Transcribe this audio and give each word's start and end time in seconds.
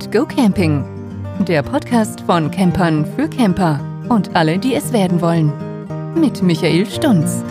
and 0.00 0.12
Go 0.12 0.24
Camping. 0.24 0.84
Der 1.46 1.62
Podcast 1.62 2.22
von 2.22 2.50
Campern 2.50 3.04
für 3.16 3.28
Camper 3.28 3.80
und 4.08 4.34
alle, 4.34 4.58
die 4.58 4.74
es 4.74 4.92
werden 4.92 5.20
wollen. 5.20 5.52
Mit 6.14 6.42
Michael 6.42 6.86
Stunz. 6.86 7.44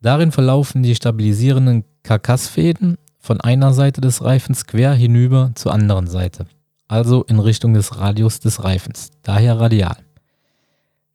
Darin 0.00 0.32
verlaufen 0.32 0.82
die 0.82 0.94
stabilisierenden 0.94 1.84
Karkassfäden 2.02 2.98
von 3.18 3.40
einer 3.40 3.72
Seite 3.72 4.00
des 4.00 4.22
Reifens 4.22 4.66
quer 4.66 4.92
hinüber 4.94 5.52
zur 5.54 5.72
anderen 5.72 6.06
Seite, 6.06 6.46
also 6.88 7.24
in 7.24 7.38
Richtung 7.38 7.74
des 7.74 7.98
Radius 7.98 8.38
des 8.38 8.62
Reifens, 8.62 9.10
daher 9.22 9.58
radial. 9.58 9.96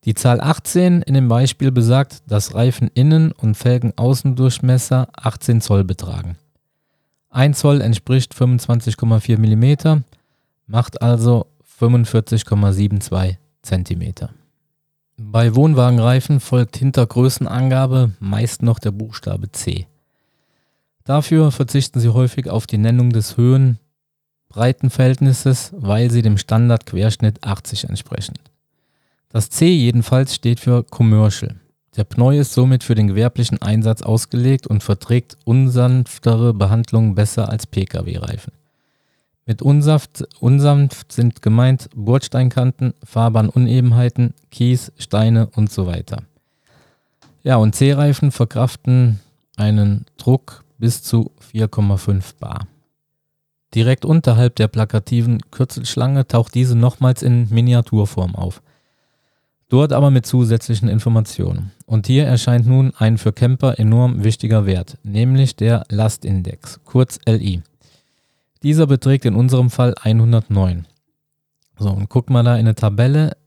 Die 0.05 0.13
Zahl 0.13 0.41
18 0.41 1.01
in 1.03 1.13
dem 1.13 1.27
Beispiel 1.27 1.71
besagt, 1.71 2.23
dass 2.25 2.55
Reifeninnen- 2.55 3.33
und 3.33 3.55
Felgenaußendurchmesser 3.55 5.09
18 5.13 5.61
Zoll 5.61 5.83
betragen. 5.83 6.37
1 7.31 7.59
Zoll 7.59 7.81
entspricht 7.81 8.33
25,4 8.33 9.37
mm, 9.37 10.03
macht 10.67 11.01
also 11.01 11.47
45,72 11.79 13.37
cm. 13.61 14.29
Bei 15.21 15.53
Wohnwagenreifen 15.53 16.39
folgt 16.39 16.77
hinter 16.77 17.05
Größenangabe 17.05 18.13
meist 18.21 18.63
noch 18.63 18.79
der 18.79 18.91
Buchstabe 18.91 19.51
C. 19.51 19.85
Dafür 21.03 21.51
verzichten 21.51 21.99
sie 21.99 22.07
häufig 22.07 22.49
auf 22.49 22.67
die 22.67 22.77
Nennung 22.77 23.09
des 23.09 23.35
Höhen-Breitenverhältnisses, 23.35 25.73
weil 25.75 26.09
sie 26.09 26.21
dem 26.21 26.37
Standardquerschnitt 26.37 27.43
80 27.43 27.89
entsprechen. 27.89 28.35
Das 29.27 29.49
C 29.49 29.67
jedenfalls 29.67 30.35
steht 30.35 30.61
für 30.61 30.83
Commercial. 30.83 31.59
Der 31.97 32.05
Pneu 32.05 32.39
ist 32.39 32.53
somit 32.53 32.85
für 32.85 32.95
den 32.95 33.09
gewerblichen 33.09 33.61
Einsatz 33.61 34.01
ausgelegt 34.01 34.67
und 34.67 34.83
verträgt 34.83 35.35
unsanftere 35.43 36.53
Behandlungen 36.53 37.13
besser 37.13 37.49
als 37.49 37.67
Pkw-Reifen. 37.67 38.53
Mit 39.49 39.63
unsaft, 39.63 40.27
unsanft 40.39 41.11
sind 41.11 41.41
gemeint 41.41 41.89
Bordsteinkanten, 41.95 42.93
Fahrbahnunebenheiten, 43.03 44.35
Kies, 44.51 44.91
Steine 44.99 45.47
und 45.55 45.71
so 45.71 45.87
weiter. 45.87 46.21
Ja, 47.41 47.55
und 47.55 47.73
C-Reifen 47.73 48.31
verkraften 48.31 49.19
einen 49.55 50.05
Druck 50.17 50.63
bis 50.77 51.01
zu 51.01 51.31
4,5 51.51 52.35
bar. 52.39 52.67
Direkt 53.73 54.05
unterhalb 54.05 54.55
der 54.55 54.67
plakativen 54.67 55.39
Kürzelschlange 55.49 56.27
taucht 56.27 56.53
diese 56.53 56.75
nochmals 56.75 57.23
in 57.23 57.49
Miniaturform 57.49 58.35
auf. 58.35 58.61
Dort 59.67 59.93
aber 59.93 60.11
mit 60.11 60.27
zusätzlichen 60.27 60.89
Informationen. 60.89 61.71
Und 61.87 62.05
hier 62.05 62.27
erscheint 62.27 62.67
nun 62.67 62.93
ein 62.99 63.17
für 63.17 63.33
Camper 63.33 63.79
enorm 63.79 64.23
wichtiger 64.23 64.67
Wert, 64.67 64.99
nämlich 65.01 65.55
der 65.55 65.85
Lastindex, 65.89 66.81
kurz 66.85 67.17
LI. 67.25 67.63
Dieser 68.63 68.87
beträgt 68.87 69.25
in 69.25 69.35
unserem 69.35 69.69
Fall 69.69 69.95
109. 70.01 70.85
So, 71.77 71.89
und 71.89 72.09
guckt 72.09 72.29
man 72.29 72.45
da 72.45 72.55
in 72.55 72.61
eine 72.61 72.75
Tabelle, 72.75 73.37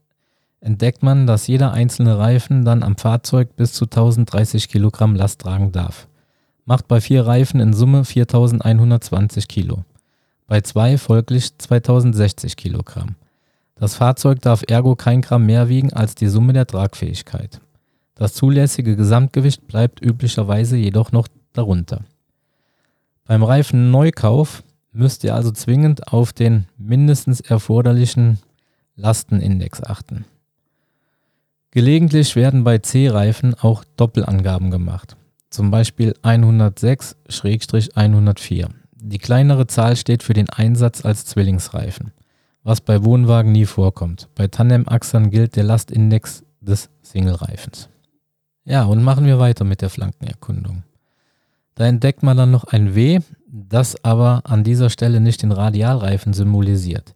entdeckt 0.61 1.03
man, 1.03 1.27
dass 1.27 1.47
jeder 1.49 1.73
einzelne 1.73 2.19
Reifen 2.19 2.65
dann 2.65 2.83
am 2.83 2.97
Fahrzeug 2.97 3.57
bis 3.57 3.75
zu 3.75 3.85
1030 3.85 4.69
Kilogramm 4.69 5.15
Last 5.15 5.43
tragen 5.43 5.73
darf. 5.73 6.09
Macht 6.65 6.89
bei 6.89 7.01
vier 7.01 7.27
Reifen 7.27 7.61
in 7.61 7.75
Summe 7.75 8.05
4120 8.05 9.49
Kilo. 9.49 9.85
Bei 10.47 10.61
zwei 10.61 10.97
folglich 10.97 11.59
2060 11.59 12.57
Kilogramm. 12.57 13.17
Das 13.75 13.97
Fahrzeug 13.97 14.41
darf 14.41 14.63
ergo 14.69 14.95
kein 14.95 15.21
Gramm 15.21 15.45
mehr 15.45 15.69
wiegen 15.69 15.93
als 15.93 16.15
die 16.15 16.29
Summe 16.29 16.53
der 16.53 16.67
Tragfähigkeit. 16.67 17.61
Das 18.15 18.35
zulässige 18.35 18.97
Gesamtgewicht 18.97 19.67
bleibt 19.67 20.01
üblicherweise 20.01 20.77
jedoch 20.77 21.11
noch 21.13 21.27
darunter. 21.53 22.03
Beim 23.25 23.43
Reifenneukauf 23.43 24.63
müsst 24.93 25.25
ihr 25.25 25.35
also 25.35 25.51
zwingend 25.51 26.13
auf 26.13 26.33
den 26.33 26.67
mindestens 26.77 27.41
erforderlichen 27.41 28.39
Lastenindex 28.97 29.83
achten. 29.83 30.27
Gelegentlich 31.71 32.37
werden 32.37 32.65
bei 32.65 32.79
C-Reifen 32.79 33.55
auch 33.55 33.85
Doppelangaben 33.97 34.71
gemacht, 34.71 35.17
zum 35.49 35.71
Beispiel 35.71 36.15
106-104. 36.23 38.69
Die 38.95 39.19
kleinere 39.19 39.67
Zahl 39.67 39.97
steht 39.97 40.23
für 40.23 40.35
den 40.35 40.51
Einsatz 40.51 41.03
als 41.05 41.25
Zwillingsreifen 41.25 42.13
was 42.65 42.81
bei 42.81 43.05
Wohnwagen 43.05 43.53
nie 43.53 43.67
vorkommt. 43.67 44.29
Bei 44.35 44.47
Tandemachsern 44.47 45.31
gilt 45.31 45.57
der 45.57 45.65
Lastindex 45.65 46.45
des 46.61 46.91
Singlereifens. 47.03 47.89
Ja, 48.65 48.85
und 48.85 49.03
machen 49.03 49.27
wir 49.27 49.39
weiter 49.39 49.65
mit 49.65 49.83
der 49.83 49.91
Flankenerkundung. 49.91 50.85
Da 51.75 51.87
entdeckt 51.87 52.23
man 52.23 52.37
dann 52.37 52.51
noch 52.51 52.65
ein 52.65 52.95
W, 52.95 53.21
das 53.53 54.03
aber 54.03 54.41
an 54.45 54.65
dieser 54.65 54.89
Stelle 54.89 55.21
nicht 55.21 55.43
den 55.43 55.53
Radialreifen 55.53 56.33
symbolisiert. 56.33 57.15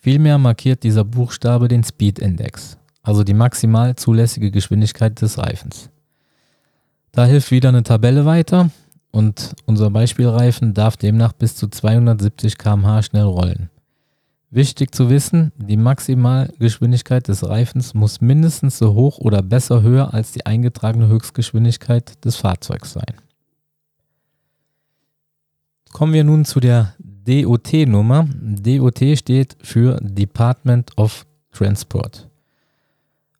Vielmehr 0.00 0.38
markiert 0.38 0.82
dieser 0.82 1.04
Buchstabe 1.04 1.68
den 1.68 1.84
Speed 1.84 2.18
Index, 2.18 2.78
also 3.02 3.22
die 3.22 3.34
maximal 3.34 3.94
zulässige 3.94 4.50
Geschwindigkeit 4.50 5.20
des 5.20 5.36
Reifens. 5.38 5.90
Da 7.12 7.26
hilft 7.26 7.50
wieder 7.50 7.68
eine 7.68 7.82
Tabelle 7.82 8.24
weiter 8.24 8.70
und 9.10 9.54
unser 9.66 9.90
Beispielreifen 9.90 10.72
darf 10.72 10.96
demnach 10.96 11.34
bis 11.34 11.54
zu 11.54 11.68
270 11.68 12.56
km/h 12.56 13.02
schnell 13.02 13.24
rollen. 13.24 13.68
Wichtig 14.50 14.94
zu 14.94 15.10
wissen, 15.10 15.52
die 15.56 15.76
Maximalgeschwindigkeit 15.76 17.28
des 17.28 17.46
Reifens 17.46 17.92
muss 17.92 18.20
mindestens 18.20 18.78
so 18.78 18.94
hoch 18.94 19.18
oder 19.18 19.42
besser 19.42 19.82
höher 19.82 20.14
als 20.14 20.32
die 20.32 20.46
eingetragene 20.46 21.08
Höchstgeschwindigkeit 21.08 22.24
des 22.24 22.36
Fahrzeugs 22.36 22.92
sein. 22.92 23.23
Kommen 25.94 26.12
wir 26.12 26.24
nun 26.24 26.44
zu 26.44 26.58
der 26.58 26.94
DOT-Nummer. 26.98 28.26
DOT 28.28 29.16
steht 29.16 29.56
für 29.62 29.96
Department 30.02 30.90
of 30.98 31.24
Transport 31.52 32.28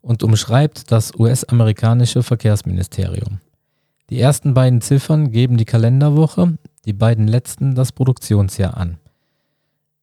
und 0.00 0.22
umschreibt 0.22 0.92
das 0.92 1.12
US-amerikanische 1.18 2.22
Verkehrsministerium. 2.22 3.40
Die 4.08 4.20
ersten 4.20 4.54
beiden 4.54 4.80
Ziffern 4.82 5.32
geben 5.32 5.56
die 5.56 5.64
Kalenderwoche, 5.64 6.56
die 6.84 6.92
beiden 6.92 7.26
letzten 7.26 7.74
das 7.74 7.90
Produktionsjahr 7.90 8.76
an. 8.76 8.98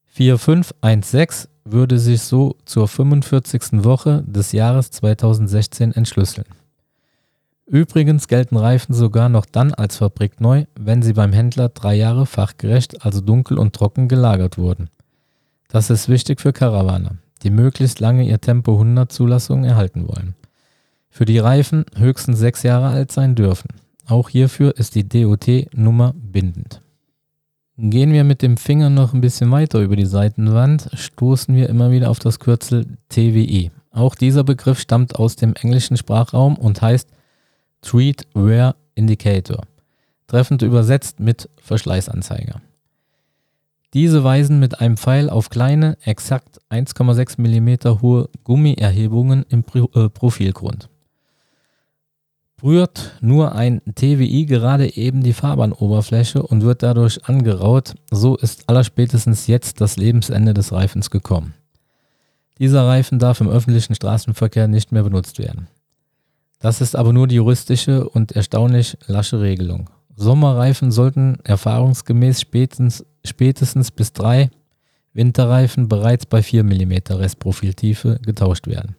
4516 0.07 1.50
würde 1.63 2.00
sich 2.00 2.21
so 2.21 2.57
zur 2.65 2.89
45. 2.89 3.86
Woche 3.86 4.25
des 4.27 4.51
Jahres 4.51 4.92
2016 4.92 5.94
entschlüsseln. 5.94 6.47
Übrigens 7.71 8.27
gelten 8.27 8.57
Reifen 8.57 8.94
sogar 8.94 9.29
noch 9.29 9.45
dann 9.45 9.73
als 9.73 9.95
fabrikneu, 9.95 10.65
wenn 10.77 11.01
sie 11.01 11.13
beim 11.13 11.31
Händler 11.31 11.69
drei 11.69 11.95
Jahre 11.95 12.25
fachgerecht, 12.25 13.06
also 13.06 13.21
dunkel 13.21 13.57
und 13.57 13.73
trocken 13.73 14.09
gelagert 14.09 14.57
wurden. 14.57 14.89
Das 15.69 15.89
ist 15.89 16.09
wichtig 16.09 16.41
für 16.41 16.51
Karawaner, 16.51 17.15
die 17.44 17.50
möglichst 17.50 18.01
lange 18.01 18.27
ihr 18.27 18.41
Tempo 18.41 18.73
100 18.73 19.09
Zulassung 19.09 19.63
erhalten 19.63 20.09
wollen. 20.09 20.35
für 21.09 21.23
die 21.23 21.39
Reifen 21.39 21.85
höchstens 21.95 22.39
sechs 22.39 22.63
Jahre 22.63 22.88
alt 22.88 23.12
sein 23.13 23.35
dürfen. 23.35 23.69
Auch 24.06 24.27
hierfür 24.27 24.77
ist 24.77 24.95
die 24.95 25.07
DOT-Nummer 25.07 26.13
bindend. 26.15 26.81
Gehen 27.77 28.12
wir 28.12 28.25
mit 28.25 28.41
dem 28.41 28.57
Finger 28.57 28.89
noch 28.89 29.13
ein 29.13 29.21
bisschen 29.21 29.50
weiter 29.50 29.79
über 29.79 29.95
die 29.95 30.06
Seitenwand, 30.06 30.89
stoßen 30.94 31.56
wir 31.56 31.69
immer 31.69 31.91
wieder 31.91 32.09
auf 32.09 32.19
das 32.19 32.39
Kürzel 32.39 32.97
TWI. 33.07 33.71
Auch 33.91 34.15
dieser 34.15 34.44
Begriff 34.44 34.79
stammt 34.79 35.15
aus 35.15 35.38
dem 35.38 35.53
englischen 35.53 35.95
Sprachraum 35.95 36.57
und 36.57 36.81
heißt 36.81 37.09
Treat 37.81 38.28
Wear 38.33 38.75
Indicator, 38.95 39.63
treffend 40.28 40.62
übersetzt 40.62 41.19
mit 41.19 41.50
Verschleißanzeiger. 41.62 42.62
Diese 43.94 44.24
weisen 44.24 44.60
mit 44.60 44.80
einem 44.80 44.95
Pfeil 44.95 45.30
auf 45.30 45.50
kleine, 45.50 45.98
exakt 46.06 46.60
1,6 46.69 47.42
mm 47.42 48.01
hohe 48.01 48.30
Gummierhebungen 48.45 49.45
im 49.50 49.66
äh, 49.74 50.10
Profilgrund. 50.10 50.88
Berührt 52.56 53.18
nur 53.22 53.54
ein 53.54 53.81
TWI 53.95 54.45
gerade 54.45 54.95
eben 54.95 55.24
die 55.24 55.33
Fahrbahnoberfläche 55.33 56.44
und 56.44 56.62
wird 56.62 56.83
dadurch 56.83 57.25
angeraut, 57.25 57.95
so 58.12 58.38
ist 58.38 58.69
allerspätestens 58.69 59.48
jetzt 59.48 59.81
das 59.81 59.98
Lebensende 59.98 60.54
des 60.54 60.72
Reifens 60.72 61.10
gekommen. 61.10 61.56
Dieser 62.60 62.86
Reifen 62.86 63.18
darf 63.18 63.42
im 63.42 63.50
öffentlichen 63.50 63.95
Straßenverkehr 63.95 64.68
nicht 64.68 64.92
mehr 64.92 65.04
benutzt 65.04 65.39
werden. 65.39 65.68
Das 66.62 66.80
ist 66.80 66.96
aber 66.96 67.12
nur 67.12 67.28
die 67.28 67.36
juristische 67.36 68.08
und 68.08 68.31
erstaunlich 68.34 68.98
lasche 69.08 69.42
Regelung. 69.42 69.90
Sommerreifen 70.16 70.92
sollten 70.92 71.40
erfahrungsgemäß 71.44 72.40
spätestens, 72.42 73.04
spätestens 73.25 73.92
bis 73.92 74.13
drei 74.13 74.52
Winterreifen 75.13 75.90
bereits 75.90 76.25
bei 76.25 76.44
4 76.44 76.63
mm 76.63 76.94
Restprofiltiefe 77.10 78.19
getauscht 78.24 78.68
werden. 78.68 78.96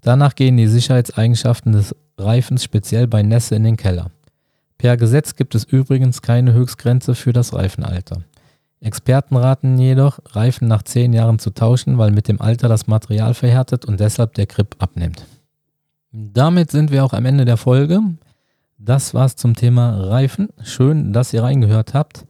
Danach 0.00 0.34
gehen 0.34 0.56
die 0.56 0.68
Sicherheitseigenschaften 0.68 1.72
des 1.72 1.94
Reifens 2.16 2.62
speziell 2.62 3.08
bei 3.08 3.22
Nässe 3.22 3.56
in 3.56 3.64
den 3.64 3.76
Keller. 3.76 4.10
Per 4.78 4.96
Gesetz 4.96 5.34
gibt 5.34 5.54
es 5.54 5.64
übrigens 5.64 6.22
keine 6.22 6.52
Höchstgrenze 6.52 7.14
für 7.14 7.32
das 7.32 7.52
Reifenalter. 7.52 8.22
Experten 8.80 9.36
raten 9.36 9.78
jedoch, 9.78 10.20
Reifen 10.26 10.68
nach 10.68 10.82
10 10.82 11.14
Jahren 11.14 11.38
zu 11.38 11.50
tauschen, 11.50 11.98
weil 11.98 12.10
mit 12.10 12.28
dem 12.28 12.40
Alter 12.40 12.68
das 12.68 12.86
Material 12.86 13.34
verhärtet 13.34 13.86
und 13.86 13.98
deshalb 13.98 14.34
der 14.34 14.46
Grip 14.46 14.76
abnimmt. 14.78 15.24
Damit 16.16 16.70
sind 16.70 16.92
wir 16.92 17.04
auch 17.04 17.12
am 17.12 17.26
Ende 17.26 17.44
der 17.44 17.56
Folge. 17.56 18.00
Das 18.78 19.14
war's 19.14 19.34
zum 19.34 19.56
Thema 19.56 20.10
Reifen. 20.10 20.48
Schön, 20.62 21.12
dass 21.12 21.32
ihr 21.32 21.42
reingehört 21.42 21.92
habt. 21.92 22.24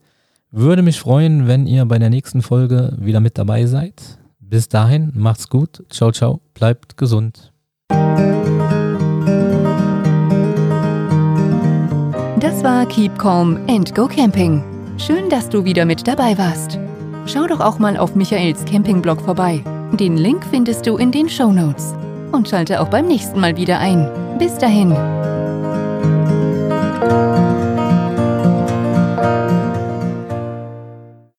Würde 0.50 0.80
mich 0.80 0.98
freuen, 0.98 1.48
wenn 1.48 1.66
ihr 1.66 1.84
bei 1.84 1.98
der 1.98 2.08
nächsten 2.08 2.40
Folge 2.40 2.96
wieder 2.98 3.20
mit 3.20 3.36
dabei 3.36 3.66
seid. 3.66 4.18
Bis 4.40 4.70
dahin, 4.70 5.12
macht's 5.14 5.50
gut. 5.50 5.84
Ciao, 5.90 6.12
ciao. 6.12 6.40
Bleibt 6.54 6.96
gesund. 6.96 7.52
Das 12.40 12.64
war 12.64 12.86
Keep 12.86 13.18
Calm 13.18 13.58
and 13.68 13.94
Go 13.94 14.06
Camping. 14.06 14.64
Schön, 14.96 15.28
dass 15.28 15.50
du 15.50 15.66
wieder 15.66 15.84
mit 15.84 16.08
dabei 16.08 16.38
warst. 16.38 16.78
Schau 17.26 17.46
doch 17.46 17.60
auch 17.60 17.78
mal 17.78 17.98
auf 17.98 18.14
Michaels 18.14 18.64
Campingblog 18.64 19.20
vorbei. 19.20 19.62
Den 20.00 20.16
Link 20.16 20.42
findest 20.46 20.86
du 20.86 20.96
in 20.96 21.12
den 21.12 21.28
Show 21.28 21.52
Notes 21.52 21.94
und 22.34 22.48
schalte 22.48 22.80
auch 22.80 22.88
beim 22.88 23.06
nächsten 23.06 23.40
Mal 23.40 23.56
wieder 23.56 23.78
ein. 23.78 24.08
Bis 24.38 24.58
dahin. 24.58 24.94